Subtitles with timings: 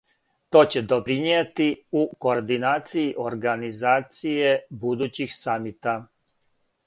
[0.55, 1.65] То ће допринијети
[1.99, 4.53] у координацији организације
[4.85, 5.97] будућих самита.